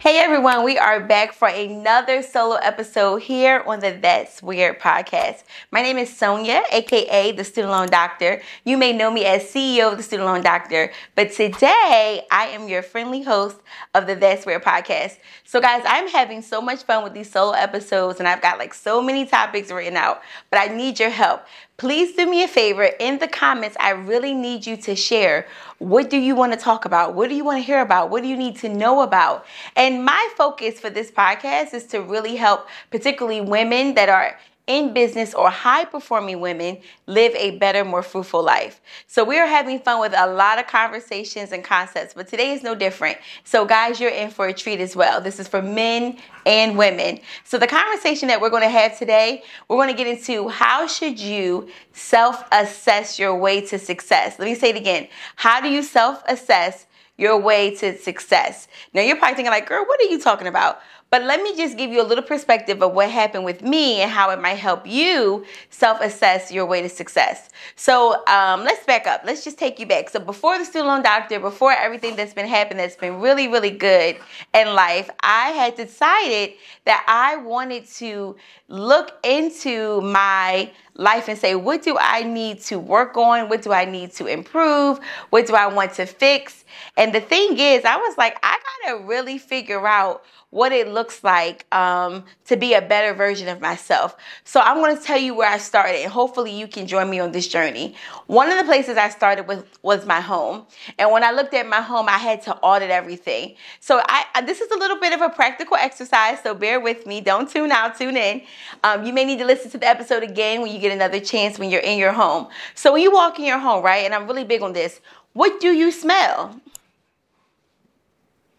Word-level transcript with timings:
Hey 0.00 0.16
everyone, 0.16 0.64
we 0.64 0.78
are 0.78 0.98
back 0.98 1.34
for 1.34 1.46
another 1.46 2.22
solo 2.22 2.54
episode 2.54 3.20
here 3.20 3.62
on 3.66 3.80
the 3.80 3.90
That's 3.90 4.42
Weird 4.42 4.80
podcast. 4.80 5.44
My 5.70 5.82
name 5.82 5.98
is 5.98 6.16
Sonia, 6.16 6.62
aka 6.72 7.32
the 7.32 7.44
Student 7.44 7.70
Loan 7.70 7.88
Doctor. 7.88 8.40
You 8.64 8.78
may 8.78 8.94
know 8.94 9.10
me 9.10 9.26
as 9.26 9.42
CEO 9.42 9.92
of 9.92 9.98
the 9.98 10.02
Student 10.02 10.26
Loan 10.26 10.40
Doctor, 10.40 10.90
but 11.16 11.32
today 11.32 12.22
I 12.30 12.46
am 12.46 12.66
your 12.66 12.80
friendly 12.80 13.20
host 13.20 13.58
of 13.94 14.06
the 14.06 14.14
That's 14.14 14.46
Weird 14.46 14.64
podcast. 14.64 15.18
So, 15.44 15.60
guys, 15.60 15.82
I'm 15.84 16.08
having 16.08 16.40
so 16.40 16.62
much 16.62 16.84
fun 16.84 17.04
with 17.04 17.12
these 17.12 17.30
solo 17.30 17.52
episodes, 17.52 18.20
and 18.20 18.26
I've 18.26 18.40
got 18.40 18.58
like 18.58 18.72
so 18.72 19.02
many 19.02 19.26
topics 19.26 19.70
written 19.70 19.98
out, 19.98 20.22
but 20.48 20.60
I 20.60 20.74
need 20.74 20.98
your 20.98 21.10
help 21.10 21.44
please 21.80 22.14
do 22.14 22.28
me 22.28 22.42
a 22.42 22.48
favor 22.48 22.90
in 23.00 23.18
the 23.20 23.26
comments 23.26 23.74
i 23.80 23.88
really 23.88 24.34
need 24.34 24.66
you 24.66 24.76
to 24.76 24.94
share 24.94 25.46
what 25.80 26.10
do 26.10 26.18
you 26.18 26.34
want 26.34 26.52
to 26.52 26.58
talk 26.58 26.84
about? 26.84 27.14
What 27.14 27.30
do 27.30 27.34
you 27.34 27.42
want 27.42 27.56
to 27.56 27.62
hear 27.62 27.80
about? 27.80 28.10
What 28.10 28.22
do 28.22 28.28
you 28.28 28.36
need 28.36 28.56
to 28.56 28.68
know 28.68 29.00
about? 29.00 29.46
And 29.74 30.04
my 30.04 30.28
focus 30.36 30.78
for 30.78 30.90
this 30.90 31.10
podcast 31.10 31.72
is 31.72 31.86
to 31.86 32.02
really 32.02 32.36
help 32.36 32.68
particularly 32.90 33.40
women 33.40 33.94
that 33.94 34.10
are 34.10 34.38
in 34.70 34.94
business 34.94 35.34
or 35.34 35.50
high 35.50 35.84
performing 35.84 36.38
women 36.38 36.78
live 37.06 37.34
a 37.34 37.58
better, 37.58 37.84
more 37.84 38.04
fruitful 38.04 38.40
life. 38.40 38.80
So 39.08 39.24
we 39.24 39.36
are 39.36 39.46
having 39.46 39.80
fun 39.80 40.00
with 40.00 40.14
a 40.16 40.32
lot 40.32 40.60
of 40.60 40.68
conversations 40.68 41.50
and 41.50 41.64
concepts, 41.64 42.14
but 42.14 42.28
today 42.28 42.52
is 42.52 42.62
no 42.62 42.76
different. 42.76 43.18
So 43.42 43.64
guys, 43.64 43.98
you're 43.98 44.10
in 44.10 44.30
for 44.30 44.46
a 44.46 44.54
treat 44.54 44.78
as 44.78 44.94
well. 44.94 45.20
This 45.20 45.40
is 45.40 45.48
for 45.48 45.60
men 45.60 46.18
and 46.46 46.78
women. 46.78 47.18
So 47.42 47.58
the 47.58 47.66
conversation 47.66 48.28
that 48.28 48.40
we're 48.40 48.50
going 48.50 48.62
to 48.62 48.68
have 48.68 48.96
today, 48.96 49.42
we're 49.68 49.76
going 49.76 49.90
to 49.90 49.96
get 49.96 50.06
into 50.06 50.48
how 50.48 50.86
should 50.86 51.18
you 51.18 51.68
self-assess 51.92 53.18
your 53.18 53.36
way 53.36 53.60
to 53.62 53.78
success. 53.78 54.38
Let 54.38 54.44
me 54.44 54.54
say 54.54 54.70
it 54.70 54.76
again. 54.76 55.08
How 55.34 55.60
do 55.60 55.68
you 55.68 55.82
self-assess 55.82 56.86
your 57.18 57.38
way 57.38 57.74
to 57.74 57.98
success? 57.98 58.68
Now 58.94 59.02
you're 59.02 59.16
probably 59.16 59.34
thinking 59.34 59.50
like, 59.50 59.68
girl, 59.68 59.84
what 59.84 60.00
are 60.00 60.04
you 60.04 60.20
talking 60.20 60.46
about? 60.46 60.78
But 61.10 61.24
let 61.24 61.42
me 61.42 61.56
just 61.56 61.76
give 61.76 61.90
you 61.90 62.00
a 62.00 62.06
little 62.06 62.22
perspective 62.22 62.82
of 62.82 62.92
what 62.92 63.10
happened 63.10 63.44
with 63.44 63.62
me 63.62 64.00
and 64.00 64.08
how 64.10 64.30
it 64.30 64.40
might 64.40 64.54
help 64.58 64.86
you 64.86 65.44
self 65.68 66.00
assess 66.00 66.52
your 66.52 66.66
way 66.66 66.82
to 66.82 66.88
success. 66.88 67.50
So 67.74 68.24
um, 68.26 68.62
let's 68.62 68.86
back 68.86 69.08
up. 69.08 69.22
Let's 69.24 69.42
just 69.42 69.58
take 69.58 69.80
you 69.80 69.86
back. 69.86 70.08
So 70.08 70.20
before 70.20 70.56
the 70.56 70.64
student 70.64 70.86
loan 70.86 71.02
doctor, 71.02 71.40
before 71.40 71.72
everything 71.72 72.14
that's 72.14 72.32
been 72.32 72.46
happening 72.46 72.78
that's 72.78 72.96
been 72.96 73.20
really, 73.20 73.48
really 73.48 73.70
good 73.70 74.18
in 74.54 74.74
life, 74.74 75.10
I 75.20 75.48
had 75.48 75.74
decided 75.74 76.54
that 76.84 77.04
I 77.08 77.36
wanted 77.42 77.86
to 77.96 78.36
look 78.68 79.18
into 79.24 80.00
my 80.02 80.70
life 80.94 81.28
and 81.28 81.38
say, 81.38 81.54
what 81.54 81.82
do 81.82 81.96
I 81.98 82.22
need 82.22 82.60
to 82.62 82.78
work 82.78 83.16
on? 83.16 83.48
What 83.48 83.62
do 83.62 83.72
I 83.72 83.84
need 83.84 84.12
to 84.12 84.26
improve? 84.26 85.00
What 85.30 85.46
do 85.46 85.54
I 85.54 85.66
want 85.66 85.94
to 85.94 86.06
fix? 86.06 86.64
And 86.96 87.12
the 87.12 87.20
thing 87.20 87.58
is, 87.58 87.84
I 87.84 87.96
was 87.96 88.16
like, 88.18 88.38
I 88.42 88.58
gotta 88.84 89.04
really 89.04 89.38
figure 89.38 89.86
out 89.86 90.24
what 90.50 90.72
it 90.72 90.88
looks 90.88 91.22
like 91.22 91.64
um, 91.72 92.24
to 92.44 92.56
be 92.56 92.74
a 92.74 92.82
better 92.82 93.14
version 93.14 93.48
of 93.48 93.60
myself. 93.60 94.16
So 94.42 94.60
I'm 94.60 94.78
going 94.78 94.96
to 94.96 95.02
tell 95.02 95.18
you 95.18 95.32
where 95.32 95.48
I 95.48 95.58
started, 95.58 96.02
and 96.02 96.10
hopefully 96.10 96.50
you 96.50 96.66
can 96.66 96.88
join 96.88 97.08
me 97.08 97.20
on 97.20 97.30
this 97.30 97.46
journey. 97.46 97.94
One 98.26 98.50
of 98.50 98.58
the 98.58 98.64
places 98.64 98.96
I 98.96 99.10
started 99.10 99.46
with 99.46 99.78
was 99.82 100.06
my 100.06 100.20
home, 100.20 100.66
and 100.98 101.12
when 101.12 101.22
I 101.22 101.30
looked 101.30 101.54
at 101.54 101.68
my 101.68 101.80
home, 101.80 102.08
I 102.08 102.18
had 102.18 102.42
to 102.42 102.56
audit 102.56 102.90
everything. 102.90 103.54
So 103.78 104.02
I, 104.04 104.42
this 104.44 104.60
is 104.60 104.70
a 104.72 104.76
little 104.76 104.98
bit 104.98 105.12
of 105.12 105.20
a 105.20 105.28
practical 105.28 105.76
exercise, 105.76 106.42
so 106.42 106.54
bear 106.54 106.80
with 106.80 107.06
me. 107.06 107.20
Don't 107.20 107.48
tune 107.48 107.70
out, 107.70 107.96
tune 107.96 108.16
in. 108.16 108.42
Um, 108.82 109.04
you 109.04 109.12
may 109.12 109.24
need 109.24 109.38
to 109.38 109.44
listen 109.44 109.70
to 109.70 109.78
the 109.78 109.86
episode 109.86 110.24
again 110.24 110.62
when 110.62 110.72
you 110.72 110.80
get 110.80 110.92
another 110.92 111.20
chance 111.20 111.58
when 111.60 111.70
you're 111.70 111.80
in 111.80 111.96
your 111.96 112.12
home. 112.12 112.48
So 112.74 112.92
when 112.92 113.02
you 113.02 113.12
walk 113.12 113.38
in 113.38 113.44
your 113.44 113.58
home, 113.58 113.84
right, 113.84 114.04
and 114.04 114.14
I'm 114.14 114.26
really 114.26 114.44
big 114.44 114.62
on 114.62 114.72
this. 114.72 115.00
What 115.32 115.60
do 115.60 115.68
you 115.68 115.92
smell? 115.92 116.60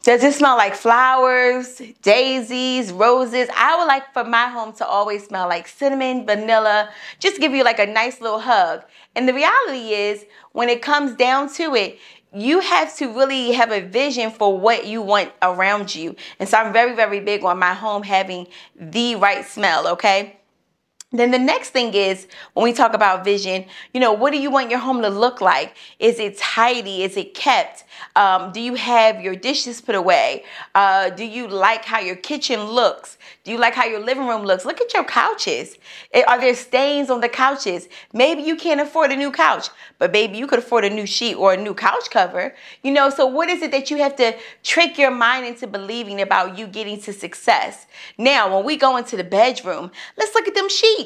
Does 0.04 0.24
it 0.24 0.34
smell 0.34 0.58
like 0.58 0.74
flowers, 0.74 1.80
daisies, 2.02 2.92
roses? 2.92 3.50
I 3.56 3.78
would 3.78 3.86
like 3.86 4.12
for 4.14 4.24
my 4.24 4.48
home 4.48 4.74
to 4.74 4.86
always 4.86 5.28
smell 5.28 5.48
like 5.48 5.68
cinnamon, 5.68 6.26
vanilla, 6.26 6.90
just 7.20 7.40
give 7.40 7.54
you 7.54 7.64
like 7.64 7.78
a 7.78 7.86
nice 7.86 8.20
little 8.20 8.40
hug. 8.40 8.84
And 9.16 9.30
the 9.30 9.34
reality 9.34 9.94
is, 9.94 10.26
when 10.54 10.70
it 10.70 10.82
comes 10.82 11.16
down 11.16 11.54
to 11.54 11.76
it, 11.76 12.00
you 12.34 12.62
have 12.62 12.96
to 12.98 13.14
really 13.14 13.52
have 13.52 13.72
a 13.72 13.82
vision 13.82 14.32
for 14.32 14.58
what 14.58 14.88
you 14.88 15.04
want 15.04 15.34
around 15.42 15.94
you. 15.94 16.16
And 16.40 16.50
so 16.50 16.58
I'm 16.58 16.74
very, 16.74 16.96
very 16.96 17.20
big 17.20 17.44
on 17.44 17.60
my 17.60 17.76
home 17.76 18.02
having 18.02 18.48
the 18.76 19.18
right 19.18 19.46
smell, 19.46 19.88
okay? 19.90 20.41
Then 21.14 21.32
the 21.32 21.40
next 21.40 21.72
thing 21.72 21.94
is 21.94 22.26
when 22.54 22.64
we 22.64 22.72
talk 22.72 22.94
about 22.94 23.26
vision, 23.26 23.66
you 23.94 24.00
know, 24.00 24.14
what 24.14 24.32
do 24.32 24.40
you 24.40 24.50
want 24.50 24.70
your 24.70 24.80
home 24.80 25.02
to 25.02 25.10
look 25.10 25.42
like? 25.42 25.76
Is 26.00 26.20
it 26.20 26.38
tidy? 26.38 27.04
Is 27.04 27.18
it 27.18 27.34
kept? 27.34 27.84
Um, 28.16 28.54
do 28.54 28.62
you 28.62 28.76
have 28.76 29.20
your 29.20 29.36
dishes 29.36 29.82
put 29.82 29.96
away? 29.96 30.46
Uh, 30.74 31.10
do 31.10 31.26
you 31.26 31.50
like 31.50 31.84
how 31.84 32.00
your 32.00 32.16
kitchen 32.16 32.64
looks? 32.64 33.18
Do 33.44 33.52
you 33.52 33.58
like 33.58 33.74
how 33.74 33.86
your 33.86 34.00
living 34.00 34.26
room 34.26 34.44
looks? 34.44 34.64
Look 34.64 34.80
at 34.80 34.94
your 34.94 35.04
couches. 35.04 35.78
Eh, 36.14 36.24
are 36.30 36.40
there 36.40 36.56
stains 36.56 37.10
on 37.10 37.20
the 37.20 37.28
couches? 37.28 37.90
Maybe 38.14 38.44
you 38.44 38.56
can't 38.56 38.80
afford 38.80 39.12
a 39.12 39.16
new 39.18 39.32
couch, 39.32 39.68
but 40.00 40.14
baby, 40.14 40.38
you 40.38 40.48
could 40.48 40.60
afford 40.60 40.86
a 40.86 40.90
new 40.90 41.06
sheet 41.06 41.36
or 41.36 41.54
a 41.54 41.58
new 41.58 41.74
couch 41.74 42.10
cover. 42.10 42.56
You 42.84 42.92
know, 42.92 43.10
so 43.10 43.26
what 43.26 43.50
is 43.50 43.62
it 43.62 43.72
that 43.72 43.92
you 43.92 43.98
have 43.98 44.16
to 44.16 44.34
trick 44.64 44.98
your 44.98 45.12
mind 45.12 45.46
into 45.46 45.68
believing 45.68 46.22
about 46.22 46.58
you 46.58 46.68
getting 46.68 47.02
to 47.02 47.12
success? 47.12 47.86
Now, 48.18 48.56
when 48.56 48.66
we 48.66 48.78
go 48.78 48.96
into 48.96 49.18
the 49.18 49.26
bedroom, 49.26 49.92
let's 50.18 50.34
look 50.34 50.48
at 50.48 50.56
them 50.56 50.70
sheets 50.70 51.01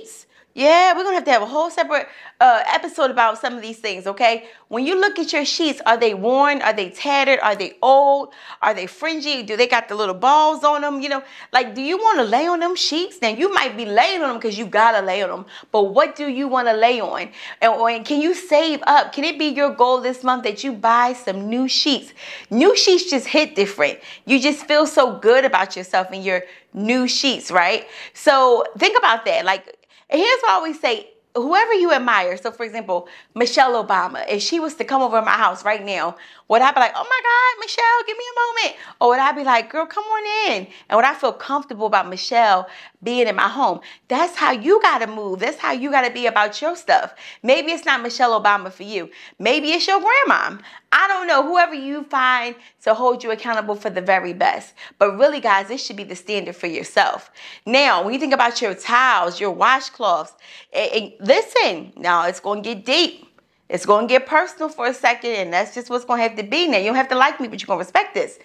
Yeah, 0.58 0.96
we're 0.96 1.04
gonna 1.04 1.16
have 1.16 1.26
to 1.26 1.32
have 1.32 1.42
a 1.42 1.46
whole 1.46 1.70
separate 1.70 2.08
uh, 2.40 2.64
episode 2.68 3.12
about 3.12 3.38
some 3.40 3.56
of 3.56 3.62
these 3.62 3.80
things, 3.80 4.08
okay? 4.08 4.48
When 4.70 4.86
you 4.86 4.98
look 4.98 5.20
at 5.20 5.34
your 5.34 5.44
sheets, 5.44 5.82
are 5.86 5.98
they 5.98 6.14
worn? 6.14 6.62
Are 6.62 6.72
they 6.72 6.92
tattered? 6.92 7.40
Are 7.42 7.58
they 7.58 7.74
old? 7.82 8.34
Are 8.62 8.74
they 8.74 8.88
fringy? 8.88 9.44
Do 9.44 9.58
they 9.58 9.68
got 9.68 9.90
the 9.90 9.96
little 9.96 10.16
balls 10.16 10.64
on 10.64 10.80
them? 10.80 11.02
You 11.02 11.10
know, 11.10 11.24
like, 11.52 11.76
do 11.76 11.82
you 11.82 11.98
wanna 12.02 12.24
lay 12.24 12.48
on 12.48 12.62
them 12.62 12.78
sheets? 12.78 13.22
Now, 13.22 13.30
you 13.30 13.54
might 13.54 13.76
be 13.76 13.86
laying 13.86 14.22
on 14.22 14.30
them 14.30 14.38
because 14.38 14.58
you 14.58 14.66
gotta 14.66 15.06
lay 15.06 15.22
on 15.22 15.30
them, 15.30 15.46
but 15.74 15.94
what 15.94 16.16
do 16.16 16.30
you 16.30 16.48
wanna 16.48 16.74
lay 16.74 17.02
on? 17.02 17.28
And, 17.62 17.74
and 17.74 18.06
can 18.06 18.22
you 18.22 18.34
save 18.34 18.82
up? 18.88 19.12
Can 19.12 19.26
it 19.26 19.38
be 19.38 19.48
your 19.48 19.72
goal 19.72 20.00
this 20.00 20.24
month 20.24 20.44
that 20.44 20.64
you 20.64 20.72
buy 20.72 21.12
some 21.12 21.50
new 21.50 21.68
sheets? 21.68 22.14
New 22.50 22.78
sheets 22.78 23.10
just 23.10 23.28
hit 23.28 23.56
different. 23.56 24.00
You 24.26 24.40
just 24.40 24.66
feel 24.66 24.88
so 24.88 25.18
good 25.20 25.44
about 25.44 25.76
yourself 25.76 26.14
in 26.14 26.22
your 26.24 26.44
new 26.74 27.08
sheets, 27.08 27.52
right? 27.52 27.88
So 28.14 28.64
think 28.78 28.98
about 28.98 29.26
that. 29.26 29.46
Like, 29.46 29.75
and 30.10 30.20
here's 30.20 30.42
what 30.42 30.52
I 30.52 30.54
always 30.54 30.80
say 30.80 31.10
whoever 31.36 31.74
you 31.74 31.92
admire, 31.92 32.38
so 32.38 32.50
for 32.52 32.64
example, 32.64 33.08
Michelle 33.36 33.84
Obama, 33.84 34.26
if 34.30 34.42
she 34.42 34.60
was 34.60 34.76
to 34.76 34.86
come 34.86 35.02
over 35.02 35.20
to 35.20 35.26
my 35.26 35.32
house 35.32 35.66
right 35.66 35.84
now, 35.84 36.16
would 36.48 36.62
I 36.62 36.72
be 36.72 36.80
like, 36.80 36.94
oh 36.96 37.04
my 37.04 37.22
God, 37.24 37.60
Michelle, 37.60 38.08
give 38.08 38.18
me 38.18 38.24
a 38.32 38.40
moment? 38.40 38.82
Or 39.02 39.10
would 39.10 39.20
I 39.20 39.32
be 39.34 39.44
like, 39.44 39.70
girl, 39.70 39.86
come 39.86 40.04
on 40.06 40.52
in? 40.54 40.68
And 40.90 40.96
would 40.96 41.06
I 41.06 41.14
feel 41.14 41.34
comfortable 41.34 41.88
about 41.88 42.08
Michelle 42.08 42.70
being 43.04 43.28
in 43.28 43.36
my 43.36 43.50
home? 43.50 43.82
That's 44.08 44.36
how 44.36 44.52
you 44.52 44.82
gotta 44.82 45.08
move. 45.08 45.40
That's 45.40 45.58
how 45.58 45.74
you 45.74 45.92
gotta 45.92 46.12
be 46.14 46.26
about 46.26 46.62
your 46.62 46.76
stuff. 46.76 47.14
Maybe 47.44 47.72
it's 47.72 47.86
not 47.86 48.02
Michelle 48.02 48.40
Obama 48.42 48.72
for 48.72 48.84
you. 48.84 49.10
Maybe 49.38 49.70
it's 49.70 49.88
your 49.88 50.00
grandma. 50.00 50.58
I 50.98 51.10
don't 51.10 51.28
know, 51.28 51.44
whoever 51.44 51.74
you 51.74 52.04
find 52.04 52.56
to 52.84 52.94
hold 52.94 53.22
you 53.22 53.32
accountable 53.32 53.76
for 53.76 53.90
the 53.90 54.00
very 54.00 54.32
best. 54.32 54.74
But 54.98 55.18
really, 55.18 55.42
guys, 55.42 55.68
this 55.68 55.86
should 55.86 55.98
be 55.98 56.06
the 56.06 56.16
standard 56.16 56.56
for 56.56 56.68
yourself. 56.68 57.32
Now, 57.66 58.02
when 58.02 58.14
you 58.14 58.20
think 58.20 58.34
about 58.34 58.62
your 58.62 58.74
towels, 58.74 59.38
your 59.38 59.54
washcloths, 59.54 60.32
and, 60.72 60.92
and 60.94 61.14
listen, 61.20 61.92
now 61.98 62.26
it's 62.28 62.40
going 62.40 62.64
to 62.64 62.74
get 62.74 62.86
deep. 62.86 63.28
It's 63.68 63.86
going 63.86 64.08
to 64.08 64.14
get 64.14 64.26
personal 64.26 64.70
for 64.70 64.88
a 64.88 64.94
second, 64.94 65.32
and 65.32 65.52
that's 65.52 65.76
just 65.76 65.90
what's 65.90 66.06
going 66.06 66.20
to 66.20 66.30
have 66.30 66.38
to 66.38 66.44
be. 66.44 66.70
Now, 66.70 66.78
you 66.78 66.86
don't 66.86 66.96
have 66.96 67.10
to 67.10 67.16
like 67.16 67.42
me, 67.42 67.50
but 67.50 67.62
you're 67.62 67.68
going 67.68 67.80
to 67.80 67.86
respect 67.86 68.14
this. 68.14 68.40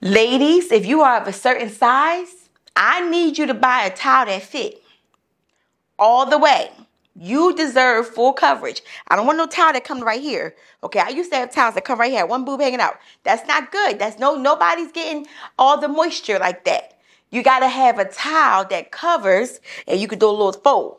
Ladies, 0.00 0.72
if 0.72 0.84
you 0.84 1.02
are 1.02 1.20
of 1.20 1.28
a 1.28 1.32
certain 1.32 1.70
size, 1.70 2.48
I 2.74 3.08
need 3.08 3.38
you 3.38 3.46
to 3.46 3.54
buy 3.54 3.84
a 3.84 3.94
towel 3.94 4.26
that 4.26 4.42
fit 4.42 4.82
all 6.00 6.26
the 6.26 6.38
way. 6.38 6.72
You 7.16 7.54
deserve 7.54 8.08
full 8.08 8.32
coverage. 8.32 8.82
I 9.08 9.14
don't 9.14 9.26
want 9.26 9.38
no 9.38 9.46
towel 9.46 9.72
that 9.72 9.84
comes 9.84 10.02
right 10.02 10.20
here. 10.20 10.56
Okay, 10.82 10.98
I 10.98 11.10
used 11.10 11.30
to 11.30 11.36
have 11.36 11.52
towels 11.52 11.76
that 11.76 11.84
come 11.84 12.00
right 12.00 12.10
here, 12.10 12.26
one 12.26 12.44
boob 12.44 12.60
hanging 12.60 12.80
out. 12.80 12.98
That's 13.22 13.46
not 13.46 13.70
good. 13.70 14.00
That's 14.00 14.18
no 14.18 14.34
nobody's 14.34 14.90
getting 14.90 15.26
all 15.56 15.78
the 15.80 15.88
moisture 15.88 16.40
like 16.40 16.64
that. 16.64 16.98
You 17.30 17.42
gotta 17.42 17.68
have 17.68 17.98
a 17.98 18.04
towel 18.04 18.64
that 18.66 18.90
covers, 18.90 19.60
and 19.86 20.00
you 20.00 20.08
can 20.08 20.18
do 20.18 20.28
a 20.28 20.30
little 20.30 20.52
fold. 20.52 20.98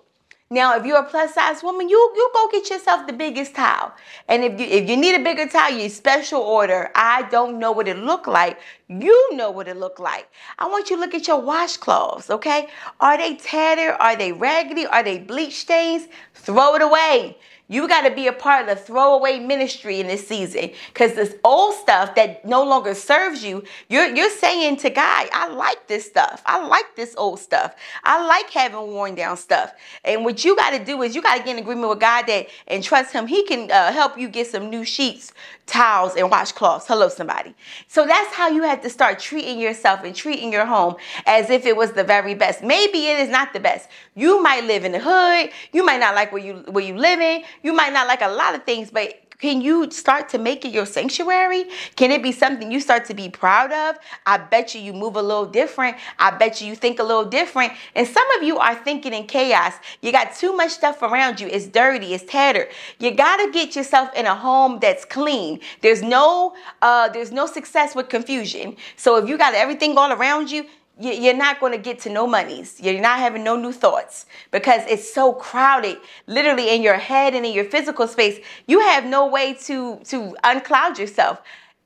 Now, 0.49 0.77
if 0.77 0.85
you're 0.85 0.99
a 0.99 1.03
plus 1.03 1.33
size 1.33 1.63
woman, 1.63 1.89
you 1.89 1.97
you 2.15 2.31
go 2.33 2.47
get 2.51 2.69
yourself 2.69 3.07
the 3.07 3.13
biggest 3.13 3.55
towel. 3.55 3.91
And 4.27 4.43
if 4.43 4.59
you 4.59 4.67
if 4.67 4.89
you 4.89 4.95
need 4.95 5.15
a 5.15 5.23
bigger 5.23 5.47
towel, 5.47 5.71
you 5.71 5.89
special 5.89 6.39
order. 6.39 6.91
I 6.95 7.23
don't 7.23 7.59
know 7.59 7.71
what 7.71 7.87
it 7.87 7.97
look 7.97 8.27
like. 8.27 8.59
You 8.87 9.35
know 9.35 9.49
what 9.49 9.67
it 9.67 9.77
looked 9.77 9.99
like. 9.99 10.29
I 10.59 10.67
want 10.67 10.91
you 10.91 10.95
to 10.95 10.99
look 10.99 11.15
at 11.15 11.27
your 11.27 11.41
washcloths, 11.41 12.29
okay? 12.29 12.67
Are 12.99 13.17
they 13.17 13.35
tattered? 13.35 13.97
Are 13.99 14.15
they 14.15 14.31
raggedy? 14.31 14.85
Are 14.85 15.01
they 15.01 15.17
bleach 15.17 15.61
stains? 15.61 16.07
Throw 16.35 16.75
it 16.75 16.83
away. 16.83 17.35
You 17.67 17.87
got 17.87 18.07
to 18.07 18.13
be 18.13 18.27
a 18.27 18.33
part 18.33 18.61
of 18.61 18.67
the 18.67 18.75
throwaway 18.75 19.39
ministry 19.39 19.99
in 19.99 20.05
this 20.05 20.27
season 20.27 20.69
because 20.93 21.15
this 21.15 21.35
old 21.43 21.73
stuff 21.73 22.13
that 22.13 22.45
no 22.45 22.63
longer 22.63 22.93
serves 22.93 23.43
you, 23.43 23.63
you're, 23.89 24.05
you're 24.15 24.29
saying 24.29 24.77
to 24.77 24.91
God, 24.91 25.29
I 25.33 25.47
like 25.47 25.87
this 25.87 26.05
stuff. 26.05 26.43
I 26.45 26.65
like 26.67 26.95
this 26.95 27.15
old 27.17 27.39
stuff. 27.39 27.75
I 28.03 28.23
like 28.27 28.51
having 28.51 28.91
worn 28.91 29.15
down 29.15 29.37
stuff. 29.37 29.73
And 30.03 30.23
what 30.23 30.45
you 30.45 30.55
got 30.55 30.71
to 30.71 30.85
do 30.85 31.01
is 31.01 31.15
you 31.15 31.23
got 31.23 31.37
to 31.37 31.43
get 31.43 31.57
in 31.57 31.63
agreement 31.63 31.89
with 31.89 31.99
God 31.99 32.27
that 32.27 32.47
and 32.67 32.83
trust 32.83 33.13
Him. 33.13 33.25
He 33.25 33.43
can 33.45 33.71
uh, 33.71 33.91
help 33.91 34.15
you 34.15 34.29
get 34.29 34.45
some 34.45 34.69
new 34.69 34.85
sheets, 34.85 35.33
towels, 35.65 36.15
and 36.15 36.31
washcloths. 36.31 36.85
Hello, 36.85 37.09
somebody. 37.09 37.55
So 37.87 38.05
that's 38.05 38.31
how 38.35 38.47
you 38.47 38.61
have 38.61 38.74
to 38.83 38.89
start 38.89 39.19
treating 39.19 39.59
yourself 39.59 40.03
and 40.03 40.15
treating 40.15 40.51
your 40.51 40.65
home 40.65 40.95
as 41.25 41.49
if 41.49 41.65
it 41.65 41.75
was 41.75 41.91
the 41.93 42.03
very 42.03 42.35
best. 42.35 42.63
Maybe 42.63 43.07
it 43.07 43.19
is 43.19 43.29
not 43.29 43.53
the 43.53 43.59
best. 43.59 43.89
You 44.15 44.41
might 44.41 44.63
live 44.63 44.85
in 44.85 44.91
the 44.91 44.99
hood. 44.99 45.51
You 45.73 45.85
might 45.85 45.99
not 45.99 46.15
like 46.15 46.31
where 46.31 46.43
you 46.43 46.63
where 46.69 46.83
you 46.83 46.97
living. 46.97 47.43
You 47.63 47.73
might 47.73 47.93
not 47.93 48.07
like 48.07 48.21
a 48.21 48.29
lot 48.29 48.55
of 48.55 48.63
things, 48.63 48.91
but 48.91 49.24
can 49.39 49.61
you 49.61 49.89
start 49.91 50.29
to 50.29 50.37
make 50.37 50.63
it 50.65 50.71
your 50.71 50.85
sanctuary? 50.85 51.65
Can 51.95 52.11
it 52.11 52.23
be 52.23 52.31
something 52.31 52.71
you 52.71 52.79
start 52.79 53.05
to 53.05 53.13
be 53.13 53.29
proud 53.29 53.71
of? 53.71 53.97
I 54.25 54.37
bet 54.37 54.73
you 54.73 54.81
you 54.81 54.93
move 54.93 55.15
a 55.15 55.21
little 55.21 55.45
different. 55.45 55.97
I 56.19 56.31
bet 56.31 56.61
you 56.61 56.67
you 56.67 56.75
think 56.75 56.99
a 56.99 57.03
little 57.03 57.25
different. 57.25 57.73
And 57.95 58.07
some 58.07 58.29
of 58.37 58.43
you 58.43 58.57
are 58.57 58.75
thinking 58.75 59.13
in 59.13 59.27
chaos. 59.27 59.73
You 60.01 60.11
got 60.11 60.35
too 60.35 60.53
much 60.53 60.71
stuff 60.71 61.01
around 61.01 61.39
you. 61.39 61.47
It's 61.47 61.67
dirty. 61.67 62.13
It's 62.13 62.23
tattered. 62.23 62.69
You 62.99 63.11
got 63.11 63.37
to 63.37 63.51
get 63.51 63.75
yourself 63.75 64.09
in 64.15 64.25
a 64.25 64.35
home 64.35 64.79
that's 64.79 65.03
clean. 65.03 65.59
There's 65.81 66.01
no 66.01 66.55
uh, 66.81 67.09
there's 67.09 67.31
no 67.31 67.45
success 67.45 67.95
with 67.95 68.09
confusion. 68.09 68.77
So 68.95 69.17
if 69.17 69.27
you 69.27 69.37
got 69.37 69.53
everything 69.53 69.97
all 69.97 70.11
around 70.13 70.49
you, 70.49 70.65
you're 70.99 71.35
not 71.35 71.59
going 71.59 71.73
to 71.73 71.77
get 71.77 71.99
to 71.99 72.09
no 72.09 72.25
monies. 72.25 72.79
You're 72.79 73.01
not 73.01 73.19
having 73.19 73.43
no 73.43 73.55
new 73.55 73.71
thoughts 73.71 74.25
because 74.51 74.81
it's 74.87 75.11
so 75.11 75.33
crowded, 75.33 75.97
literally 76.27 76.69
in 76.73 76.81
your 76.81 76.95
head 76.95 77.33
and 77.33 77.45
in 77.45 77.53
your 77.53 77.65
physical 77.65 78.07
space. 78.07 78.39
You 78.67 78.79
have 78.79 79.05
no 79.05 79.27
way 79.27 79.53
to 79.65 79.99
to 80.05 80.35
uncloud 80.43 80.97
yourself. 80.97 81.41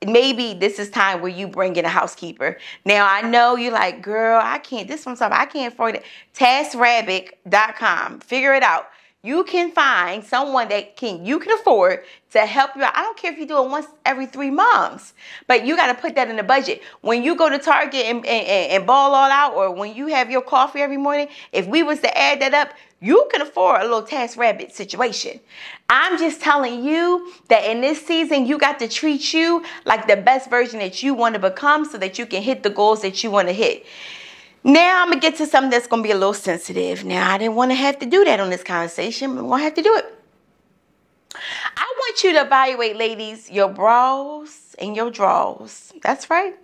Maybe 0.06 0.54
this 0.54 0.78
is 0.78 0.88
time 0.88 1.20
where 1.20 1.30
you 1.30 1.46
bring 1.46 1.76
in 1.76 1.84
a 1.84 1.88
housekeeper. 1.88 2.58
Now 2.84 3.06
I 3.06 3.22
know 3.22 3.56
you're 3.56 3.72
like, 3.72 4.00
girl, 4.00 4.40
I 4.42 4.58
can't. 4.58 4.88
This 4.88 5.04
one's 5.04 5.20
up. 5.20 5.32
I 5.32 5.44
can't 5.44 5.74
afford 5.74 5.96
it. 5.96 6.04
TaskRabbit.com. 6.34 8.20
Figure 8.20 8.54
it 8.54 8.62
out 8.62 8.86
you 9.22 9.44
can 9.44 9.70
find 9.70 10.24
someone 10.24 10.68
that 10.68 10.96
can 10.96 11.26
you 11.26 11.38
can 11.38 11.52
afford 11.52 12.04
to 12.32 12.40
help 12.40 12.74
you 12.74 12.82
out. 12.82 12.96
I 12.96 13.02
don't 13.02 13.16
care 13.18 13.32
if 13.32 13.38
you 13.38 13.46
do 13.46 13.62
it 13.62 13.68
once 13.68 13.86
every 14.06 14.26
three 14.26 14.50
months, 14.50 15.12
but 15.46 15.66
you 15.66 15.76
got 15.76 15.94
to 15.94 16.00
put 16.00 16.14
that 16.14 16.28
in 16.28 16.36
the 16.36 16.42
budget. 16.42 16.82
When 17.02 17.22
you 17.22 17.36
go 17.36 17.50
to 17.50 17.58
Target 17.58 18.06
and, 18.06 18.24
and, 18.24 18.46
and 18.46 18.86
ball 18.86 19.14
all 19.14 19.30
out, 19.30 19.54
or 19.54 19.74
when 19.74 19.94
you 19.94 20.06
have 20.06 20.30
your 20.30 20.42
coffee 20.42 20.80
every 20.80 20.96
morning, 20.96 21.28
if 21.52 21.66
we 21.66 21.82
was 21.82 22.00
to 22.00 22.18
add 22.18 22.40
that 22.40 22.54
up, 22.54 22.70
you 23.00 23.28
can 23.32 23.42
afford 23.42 23.80
a 23.80 23.84
little 23.84 24.02
task 24.02 24.38
rabbit 24.38 24.72
situation. 24.74 25.40
I'm 25.88 26.18
just 26.18 26.40
telling 26.40 26.84
you 26.84 27.32
that 27.48 27.64
in 27.64 27.80
this 27.80 28.06
season, 28.06 28.46
you 28.46 28.58
got 28.58 28.78
to 28.78 28.88
treat 28.88 29.34
you 29.34 29.64
like 29.84 30.06
the 30.06 30.16
best 30.16 30.48
version 30.48 30.78
that 30.78 31.02
you 31.02 31.14
want 31.14 31.34
to 31.34 31.40
become 31.40 31.84
so 31.84 31.98
that 31.98 32.18
you 32.18 32.26
can 32.26 32.42
hit 32.42 32.62
the 32.62 32.70
goals 32.70 33.02
that 33.02 33.24
you 33.24 33.30
want 33.30 33.48
to 33.48 33.54
hit. 33.54 33.84
Now 34.62 35.02
I'm 35.02 35.08
gonna 35.08 35.20
get 35.20 35.36
to 35.36 35.46
something 35.46 35.70
that's 35.70 35.86
gonna 35.86 36.02
be 36.02 36.10
a 36.10 36.14
little 36.14 36.34
sensitive. 36.34 37.04
Now 37.04 37.32
I 37.32 37.38
didn't 37.38 37.54
want 37.54 37.70
to 37.70 37.74
have 37.74 37.98
to 38.00 38.06
do 38.06 38.24
that 38.24 38.40
on 38.40 38.50
this 38.50 38.62
conversation, 38.62 39.34
but 39.34 39.42
I'm 39.42 39.48
gonna 39.48 39.62
have 39.62 39.74
to 39.74 39.82
do 39.82 39.94
it. 39.96 40.14
I 41.76 41.94
want 41.98 42.24
you 42.24 42.32
to 42.32 42.42
evaluate, 42.42 42.96
ladies, 42.96 43.50
your 43.50 43.68
bras 43.68 44.74
and 44.78 44.94
your 44.96 45.10
drawers. 45.10 45.92
That's 46.02 46.28
right. 46.28 46.54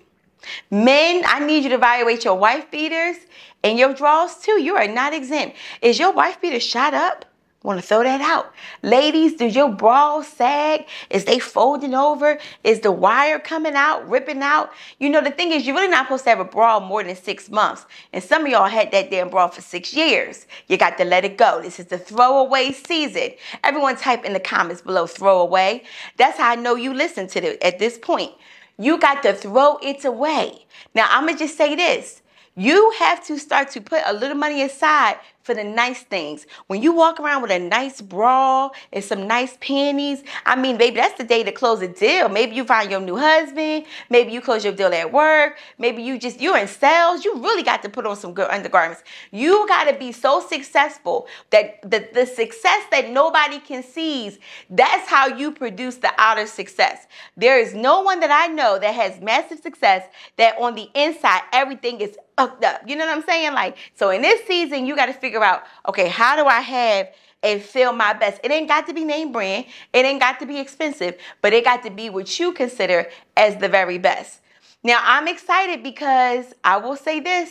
Men, 0.71 1.25
I 1.27 1.41
need 1.41 1.65
you 1.65 1.71
to 1.71 1.77
evaluate 1.77 2.25
your 2.25 2.35
wife 2.35 2.71
beaters 2.71 3.17
and 3.65 3.79
your 3.79 3.95
drawers 3.95 4.37
too. 4.37 4.61
You 4.61 4.77
are 4.77 4.89
not 4.89 5.15
exempt. 5.15 5.57
Is 5.81 5.99
your 5.99 6.13
wife 6.13 6.41
beater 6.41 6.61
shot 6.61 6.95
up? 6.95 7.25
Want 7.67 7.81
to 7.81 7.85
throw 7.85 8.05
that 8.05 8.21
out. 8.21 8.55
Ladies, 8.85 9.35
does 9.35 9.57
your 9.57 9.69
bra 9.69 10.23
sag? 10.23 10.87
Is 11.11 11.25
they 11.25 11.41
folding 11.41 11.97
over? 11.97 12.39
Is 12.63 12.79
the 12.79 12.93
wire 12.93 13.41
coming 13.41 13.75
out, 13.75 14.09
ripping 14.09 14.41
out? 14.41 14.71
You 15.01 15.09
know, 15.09 15.21
the 15.21 15.33
thing 15.33 15.51
is, 15.51 15.67
you're 15.67 15.75
really 15.75 15.89
not 15.89 16.07
supposed 16.07 16.23
to 16.23 16.31
have 16.31 16.39
a 16.39 16.45
bra 16.45 16.79
more 16.79 17.03
than 17.03 17.17
six 17.17 17.51
months. 17.51 17.85
And 18.13 18.23
some 18.23 18.43
of 18.43 18.53
y'all 18.53 18.69
had 18.69 18.93
that 18.93 19.11
damn 19.11 19.31
bra 19.31 19.49
for 19.49 19.63
six 19.63 19.93
years. 19.93 20.47
You 20.69 20.77
got 20.77 20.97
to 20.99 21.05
let 21.05 21.25
it 21.25 21.37
go. 21.37 21.61
This 21.61 21.81
is 21.81 21.87
the 21.87 21.99
throwaway 21.99 22.71
season. 22.71 23.33
Everyone 23.65 23.97
type 23.97 24.25
in 24.25 24.33
the 24.33 24.39
comments 24.39 24.81
below 24.81 25.09
throwaway. 25.09 25.83
That's 26.19 26.39
how 26.39 26.53
I 26.53 26.55
know 26.55 26.77
you 26.77 26.95
listen 26.95 27.27
to 27.27 27.45
it 27.45 27.61
at 27.65 27.81
this 27.81 27.99
point. 27.99 28.31
You 28.79 28.97
got 28.97 29.25
to 29.25 29.33
throw 29.33 29.79
it 29.83 30.05
away. 30.05 30.67
Now, 30.95 31.09
I'm 31.11 31.25
going 31.25 31.35
to 31.35 31.45
just 31.45 31.59
say 31.59 31.75
this. 31.75 32.23
You 32.59 32.95
have 33.01 33.23
to 33.27 33.39
start 33.39 33.71
to 33.73 33.83
put 33.83 34.01
a 34.07 34.15
little 34.15 34.37
money 34.37 34.63
aside 34.63 35.17
for 35.47 35.55
the 35.55 35.63
nice 35.63 36.03
things. 36.03 36.45
When 36.67 36.83
you 36.83 36.93
walk 36.93 37.21
around 37.21 37.41
with 37.41 37.53
a 37.53 37.59
nice 37.61 38.01
bra 38.01 38.71
and 38.93 39.03
some 39.03 39.29
nice 39.29 39.57
panties, 39.61 40.25
I 40.45 40.57
mean, 40.57 40.77
baby, 40.77 40.97
that's 40.97 41.17
the 41.17 41.25
day 41.25 41.45
to 41.45 41.53
close 41.53 41.81
a 41.83 41.89
deal. 41.89 42.29
Maybe 42.29 42.57
you 42.57 42.65
find 42.65 42.91
your 42.91 43.01
new 43.01 43.17
husband. 43.17 43.85
Maybe 44.11 44.33
you 44.33 44.41
close 44.41 44.65
your 44.65 44.75
deal 44.75 44.93
at 44.93 45.13
work. 45.13 45.59
Maybe 45.79 46.03
you 46.03 46.19
just, 46.19 46.41
you're 46.41 46.59
in 46.59 46.67
sales. 46.67 47.25
You 47.25 47.35
really 47.37 47.63
got 47.63 47.85
to 47.85 47.89
put 47.89 48.07
on 48.07 48.17
some 48.17 48.35
good 48.35 48.51
undergarments. 48.51 49.05
You 49.31 49.67
got 49.69 49.85
to 49.85 49.97
be 49.97 50.11
so 50.11 50.45
successful 50.45 51.29
that 51.51 51.81
the, 51.89 52.09
the 52.13 52.27
success 52.27 52.83
that 52.91 53.11
nobody 53.11 53.61
can 53.61 53.85
seize, 53.85 54.41
that's 54.69 55.09
how 55.09 55.29
you 55.29 55.53
produce 55.53 55.97
the 55.99 56.11
outer 56.19 56.49
success. 56.49 57.07
There 57.37 57.61
is 57.61 57.73
no 57.73 58.01
one 58.01 58.19
that 58.19 58.33
I 58.33 58.53
know 58.53 58.81
that 58.81 58.95
has 58.95 59.21
massive 59.21 59.61
success 59.61 60.09
that 60.39 60.59
on 60.59 60.75
the 60.75 60.91
inside, 60.97 61.43
everything 61.53 62.01
is 62.01 62.19
up. 62.39 62.63
You 62.87 62.97
know 62.97 63.07
what 63.07 63.17
I'm 63.17 63.25
saying? 63.25 63.53
Like, 63.55 63.77
so 63.95 64.11
in 64.11 64.23
this 64.23 64.47
season, 64.47 64.87
you 64.87 64.95
got 64.95 65.07
to 65.07 65.13
figure 65.13 65.36
out, 65.43 65.65
okay, 65.89 66.09
how 66.09 66.37
do 66.37 66.47
I 66.47 66.61
have 66.61 67.09
and 67.43 67.63
feel 67.63 67.93
my 67.93 68.13
best? 68.13 68.41
It 68.45 68.51
ain't 68.51 68.69
got 68.69 68.87
to 68.87 68.95
be 68.95 69.05
name 69.05 69.33
brand. 69.33 69.67
It 69.93 70.05
ain't 70.05 70.21
got 70.21 70.39
to 70.41 70.47
be 70.47 70.59
expensive, 70.59 71.17
but 71.43 71.53
it 71.53 71.65
got 71.65 71.83
to 71.85 71.91
be 71.91 72.11
what 72.11 72.39
you 72.39 72.53
consider 72.53 73.09
as 73.37 73.57
the 73.57 73.69
very 73.69 73.99
best. 73.99 74.41
Now, 74.83 75.01
I'm 75.03 75.27
excited 75.29 75.83
because 75.83 76.55
I 76.63 76.77
will 76.77 76.97
say 76.97 77.21
this. 77.21 77.51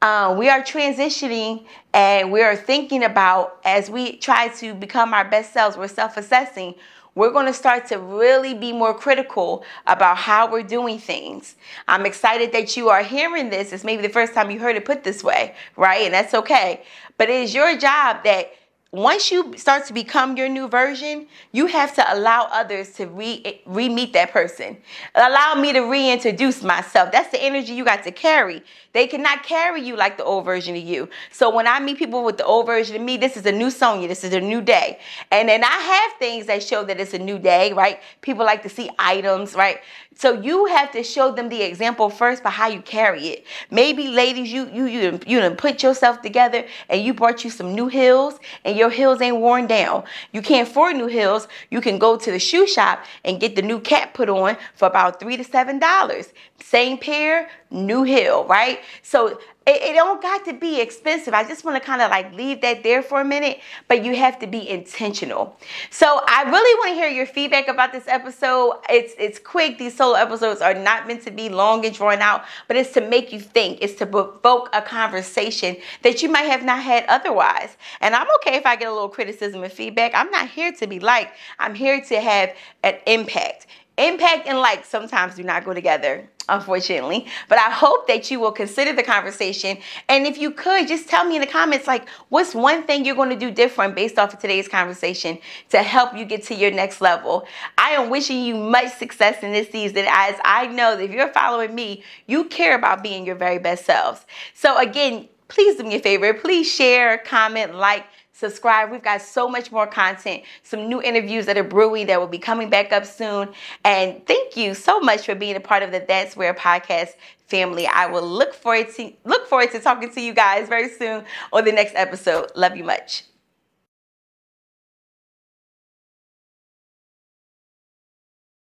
Um, 0.00 0.38
we 0.38 0.48
are 0.48 0.62
transitioning 0.62 1.66
and 1.92 2.30
we 2.30 2.42
are 2.42 2.54
thinking 2.54 3.02
about 3.02 3.58
as 3.64 3.90
we 3.90 4.16
try 4.16 4.48
to 4.58 4.72
become 4.74 5.12
our 5.12 5.28
best 5.28 5.52
selves, 5.52 5.76
we're 5.76 5.88
self 5.88 6.16
assessing 6.16 6.76
we're 7.18 7.32
going 7.32 7.46
to 7.46 7.52
start 7.52 7.84
to 7.84 7.98
really 7.98 8.54
be 8.54 8.72
more 8.72 8.94
critical 8.94 9.64
about 9.88 10.16
how 10.16 10.48
we're 10.48 10.62
doing 10.62 11.00
things. 11.00 11.56
I'm 11.88 12.06
excited 12.06 12.52
that 12.52 12.76
you 12.76 12.90
are 12.90 13.02
hearing 13.02 13.50
this. 13.50 13.72
It's 13.72 13.82
maybe 13.82 14.02
the 14.02 14.08
first 14.08 14.34
time 14.34 14.52
you 14.52 14.60
heard 14.60 14.76
it 14.76 14.84
put 14.84 15.02
this 15.02 15.24
way, 15.24 15.56
right? 15.76 16.02
And 16.04 16.14
that's 16.14 16.32
okay. 16.32 16.84
But 17.16 17.28
it 17.28 17.42
is 17.42 17.52
your 17.52 17.76
job 17.76 18.22
that 18.22 18.52
once 18.92 19.32
you 19.32 19.52
start 19.56 19.84
to 19.86 19.92
become 19.92 20.36
your 20.36 20.48
new 20.48 20.68
version, 20.68 21.26
you 21.50 21.66
have 21.66 21.92
to 21.96 22.14
allow 22.14 22.48
others 22.52 22.92
to 22.92 23.06
re 23.06 23.62
re 23.66 23.88
meet 23.88 24.12
that 24.12 24.30
person. 24.30 24.78
Allow 25.16 25.56
me 25.56 25.72
to 25.72 25.80
reintroduce 25.80 26.62
myself. 26.62 27.10
That's 27.10 27.30
the 27.30 27.42
energy 27.42 27.72
you 27.72 27.84
got 27.84 28.04
to 28.04 28.12
carry. 28.12 28.62
They 28.92 29.06
cannot 29.06 29.42
carry 29.42 29.82
you 29.82 29.96
like 29.96 30.16
the 30.16 30.24
old 30.24 30.44
version 30.44 30.74
of 30.74 30.82
you. 30.82 31.08
So 31.30 31.54
when 31.54 31.66
I 31.66 31.78
meet 31.78 31.98
people 31.98 32.24
with 32.24 32.38
the 32.38 32.44
old 32.44 32.66
version 32.66 32.96
of 32.96 33.02
me, 33.02 33.16
this 33.16 33.36
is 33.36 33.44
a 33.46 33.52
new 33.52 33.70
Sonia. 33.70 34.08
This 34.08 34.24
is 34.24 34.32
a 34.32 34.40
new 34.40 34.60
day. 34.62 34.98
And 35.30 35.48
then 35.48 35.62
I 35.62 35.66
have 35.66 36.12
things 36.18 36.46
that 36.46 36.62
show 36.62 36.84
that 36.84 36.98
it's 36.98 37.14
a 37.14 37.18
new 37.18 37.38
day, 37.38 37.72
right? 37.72 38.00
People 38.22 38.44
like 38.44 38.62
to 38.62 38.68
see 38.68 38.90
items, 38.98 39.54
right? 39.54 39.80
So 40.14 40.32
you 40.32 40.66
have 40.66 40.90
to 40.92 41.04
show 41.04 41.30
them 41.30 41.48
the 41.48 41.62
example 41.62 42.10
first 42.10 42.42
by 42.42 42.50
how 42.50 42.66
you 42.66 42.82
carry 42.82 43.28
it. 43.28 43.46
Maybe 43.70 44.08
ladies, 44.08 44.52
you 44.52 44.68
you 44.72 44.86
you 44.86 45.20
you 45.26 45.38
done 45.38 45.54
put 45.54 45.80
yourself 45.80 46.22
together 46.22 46.64
and 46.88 47.00
you 47.00 47.14
brought 47.14 47.44
you 47.44 47.50
some 47.50 47.72
new 47.72 47.86
heels 47.86 48.40
and 48.64 48.76
your 48.76 48.90
heels 48.90 49.20
ain't 49.20 49.36
worn 49.36 49.68
down. 49.68 50.02
You 50.32 50.42
can't 50.42 50.68
afford 50.68 50.96
new 50.96 51.06
heels. 51.06 51.46
You 51.70 51.80
can 51.80 51.98
go 51.98 52.16
to 52.16 52.30
the 52.32 52.38
shoe 52.40 52.66
shop 52.66 53.04
and 53.24 53.38
get 53.38 53.54
the 53.54 53.62
new 53.62 53.78
cap 53.78 54.12
put 54.12 54.28
on 54.28 54.56
for 54.74 54.88
about 54.88 55.20
three 55.20 55.36
to 55.36 55.44
seven 55.44 55.78
dollars. 55.78 56.32
Same 56.60 56.98
pair, 56.98 57.48
new 57.70 58.02
heel, 58.02 58.44
right? 58.46 58.80
So 59.02 59.38
it, 59.68 59.82
it 59.82 59.94
don't 59.94 60.20
got 60.22 60.44
to 60.46 60.52
be 60.52 60.80
expensive. 60.80 61.34
I 61.34 61.44
just 61.44 61.64
want 61.64 61.80
to 61.80 61.86
kind 61.86 62.00
of 62.00 62.10
like 62.10 62.32
leave 62.34 62.60
that 62.62 62.82
there 62.82 63.02
for 63.02 63.20
a 63.20 63.24
minute, 63.24 63.60
but 63.86 64.04
you 64.04 64.16
have 64.16 64.38
to 64.40 64.46
be 64.46 64.68
intentional. 64.68 65.58
So 65.90 66.20
I 66.26 66.44
really 66.44 66.74
want 66.78 66.90
to 66.90 66.94
hear 66.94 67.08
your 67.08 67.26
feedback 67.26 67.68
about 67.68 67.92
this 67.92 68.08
episode. 68.08 68.80
It's 68.88 69.14
it's 69.18 69.38
quick. 69.38 69.78
These 69.78 69.96
solo 69.96 70.14
episodes 70.14 70.60
are 70.60 70.74
not 70.74 71.06
meant 71.06 71.22
to 71.24 71.30
be 71.30 71.48
long 71.48 71.84
and 71.84 71.94
drawn 71.94 72.20
out, 72.20 72.44
but 72.66 72.76
it's 72.76 72.92
to 72.92 73.00
make 73.00 73.32
you 73.32 73.40
think. 73.40 73.78
It's 73.82 73.94
to 73.94 74.06
provoke 74.06 74.70
a 74.72 74.82
conversation 74.82 75.76
that 76.02 76.22
you 76.22 76.28
might 76.28 76.42
have 76.42 76.64
not 76.64 76.82
had 76.82 77.04
otherwise. 77.08 77.76
And 78.00 78.14
I'm 78.14 78.26
okay 78.36 78.56
if 78.56 78.66
I 78.66 78.76
get 78.76 78.88
a 78.88 78.92
little 78.92 79.08
criticism 79.08 79.62
and 79.62 79.72
feedback. 79.72 80.12
I'm 80.14 80.30
not 80.30 80.48
here 80.48 80.72
to 80.72 80.86
be 80.86 81.00
liked. 81.00 81.32
I'm 81.58 81.74
here 81.74 82.00
to 82.00 82.20
have 82.20 82.54
an 82.82 82.96
impact. 83.06 83.66
Impact 83.98 84.46
and 84.46 84.58
like 84.58 84.84
sometimes 84.84 85.34
do 85.34 85.42
not 85.42 85.64
go 85.64 85.74
together 85.74 86.28
unfortunately. 86.48 87.26
But 87.48 87.58
I 87.58 87.70
hope 87.70 88.06
that 88.08 88.30
you 88.30 88.40
will 88.40 88.52
consider 88.52 88.92
the 88.92 89.02
conversation. 89.02 89.78
And 90.08 90.26
if 90.26 90.38
you 90.38 90.50
could, 90.50 90.88
just 90.88 91.08
tell 91.08 91.24
me 91.24 91.36
in 91.36 91.40
the 91.40 91.46
comments, 91.46 91.86
like, 91.86 92.08
what's 92.28 92.54
one 92.54 92.82
thing 92.84 93.04
you're 93.04 93.16
going 93.16 93.30
to 93.30 93.36
do 93.36 93.50
different 93.50 93.94
based 93.94 94.18
off 94.18 94.32
of 94.32 94.40
today's 94.40 94.68
conversation 94.68 95.38
to 95.70 95.82
help 95.82 96.16
you 96.16 96.24
get 96.24 96.42
to 96.44 96.54
your 96.54 96.70
next 96.70 97.00
level? 97.00 97.46
I 97.76 97.90
am 97.90 98.10
wishing 98.10 98.42
you 98.42 98.56
much 98.56 98.92
success 98.94 99.42
in 99.42 99.52
this 99.52 99.70
season, 99.70 100.06
as 100.08 100.36
I 100.44 100.66
know 100.66 100.96
that 100.96 101.04
if 101.04 101.10
you're 101.10 101.32
following 101.32 101.74
me, 101.74 102.02
you 102.26 102.44
care 102.44 102.76
about 102.76 103.02
being 103.02 103.26
your 103.26 103.36
very 103.36 103.58
best 103.58 103.84
selves. 103.84 104.24
So, 104.54 104.78
again, 104.78 105.28
please 105.48 105.76
do 105.76 105.84
me 105.84 105.96
a 105.96 106.00
favor. 106.00 106.34
Please 106.34 106.70
share, 106.70 107.18
comment, 107.18 107.74
like, 107.74 108.04
subscribe. 108.38 108.90
We've 108.90 109.02
got 109.02 109.20
so 109.20 109.48
much 109.48 109.72
more 109.72 109.86
content, 109.86 110.44
some 110.62 110.88
new 110.88 111.02
interviews 111.02 111.46
that 111.46 111.58
are 111.58 111.64
brewing 111.64 112.06
that 112.06 112.20
will 112.20 112.28
be 112.28 112.38
coming 112.38 112.70
back 112.70 112.92
up 112.92 113.04
soon. 113.04 113.48
And 113.84 114.24
thank 114.26 114.56
you 114.56 114.74
so 114.74 115.00
much 115.00 115.26
for 115.26 115.34
being 115.34 115.56
a 115.56 115.60
part 115.60 115.82
of 115.82 115.90
the 115.90 116.04
That's 116.06 116.36
Where 116.36 116.54
podcast 116.54 117.10
family. 117.46 117.86
I 117.86 118.06
will 118.06 118.26
look 118.26 118.54
forward 118.54 118.94
to 118.94 119.12
look 119.24 119.48
forward 119.48 119.72
to 119.72 119.80
talking 119.80 120.10
to 120.12 120.20
you 120.20 120.34
guys 120.34 120.68
very 120.68 120.88
soon 120.88 121.24
on 121.52 121.64
the 121.64 121.72
next 121.72 121.94
episode. 121.96 122.52
Love 122.54 122.76
you 122.76 122.84
much. 122.84 123.27